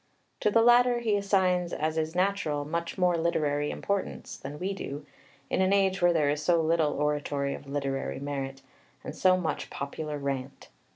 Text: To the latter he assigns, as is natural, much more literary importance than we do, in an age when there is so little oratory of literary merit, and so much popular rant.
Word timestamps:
To 0.39 0.49
the 0.49 0.63
latter 0.63 0.97
he 0.97 1.15
assigns, 1.15 1.71
as 1.73 1.95
is 1.95 2.15
natural, 2.15 2.65
much 2.65 2.97
more 2.97 3.15
literary 3.15 3.69
importance 3.69 4.35
than 4.35 4.57
we 4.57 4.73
do, 4.73 5.05
in 5.47 5.61
an 5.61 5.71
age 5.71 6.01
when 6.01 6.11
there 6.15 6.31
is 6.31 6.41
so 6.41 6.59
little 6.59 6.93
oratory 6.93 7.53
of 7.53 7.67
literary 7.69 8.19
merit, 8.19 8.63
and 9.03 9.15
so 9.15 9.37
much 9.37 9.69
popular 9.69 10.17
rant. 10.17 10.69